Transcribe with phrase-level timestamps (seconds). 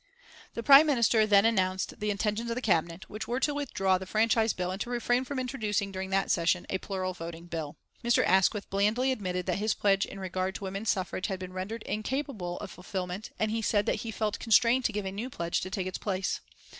[0.55, 4.07] The Prime Minister then announced the intentions of the Cabinet, which were to withdraw the
[4.07, 7.77] Franchise Bill and to refrain from introducing, during that session, a plural voting bill.
[8.03, 8.25] Mr.
[8.25, 12.57] Asquith blandly admitted that his pledge in regard to women's suffrage had been rendered incapable
[12.61, 15.69] of fulfilment, and he said that he felt constrained to give a new pledge to
[15.69, 16.41] take its place.